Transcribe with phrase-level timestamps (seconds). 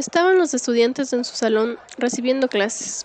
[0.00, 3.04] Estaban los estudiantes en su salón recibiendo clases.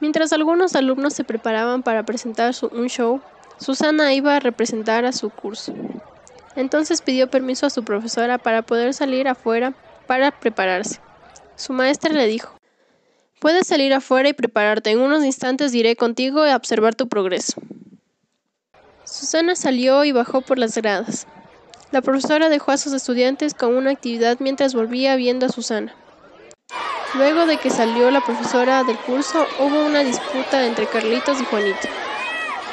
[0.00, 3.20] Mientras algunos alumnos se preparaban para presentar un show,
[3.60, 5.72] Susana iba a representar a su curso.
[6.56, 9.74] Entonces pidió permiso a su profesora para poder salir afuera
[10.08, 10.98] para prepararse.
[11.54, 12.50] Su maestra le dijo,
[13.38, 14.90] Puedes salir afuera y prepararte.
[14.90, 17.62] En unos instantes iré contigo a observar tu progreso.
[19.04, 21.28] Susana salió y bajó por las gradas.
[21.92, 25.94] La profesora dejó a sus estudiantes con una actividad mientras volvía viendo a Susana.
[27.14, 31.88] Luego de que salió la profesora del curso, hubo una disputa entre Carlitos y Juanito.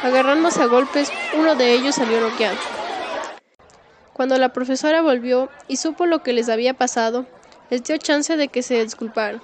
[0.01, 2.57] Agarrándose a golpes, uno de ellos salió noqueado.
[4.13, 7.27] Cuando la profesora volvió y supo lo que les había pasado,
[7.69, 9.41] les dio chance de que se disculparan,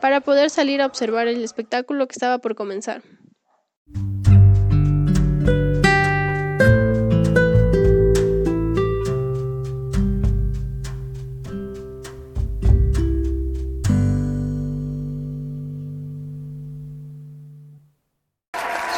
[0.00, 3.02] para poder salir a observar el espectáculo que estaba por comenzar.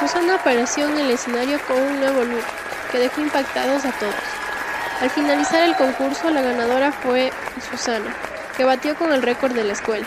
[0.03, 2.42] Susana apareció en el escenario con un nuevo look
[2.91, 4.14] que dejó impactados a todos.
[5.00, 7.33] Al finalizar el concurso, la ganadora fue
[7.70, 8.12] Susana,
[8.56, 10.05] que batió con el récord de la escuela.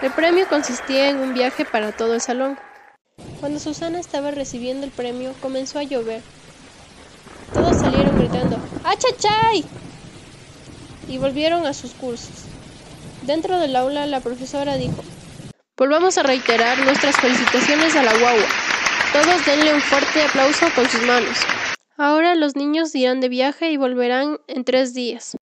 [0.00, 2.58] El premio consistía en un viaje para todo el salón.
[3.40, 6.22] Cuando Susana estaba recibiendo el premio, comenzó a llover.
[7.52, 9.66] Todos salieron gritando ¡Achachay!
[11.08, 12.46] y volvieron a sus cursos.
[13.20, 15.04] Dentro del aula, la profesora dijo:
[15.76, 18.46] Volvamos a reiterar nuestras felicitaciones a la guagua.
[19.12, 21.38] Todos denle un fuerte aplauso con sus manos.
[21.96, 25.36] Ahora los niños irán de viaje y volverán en tres días.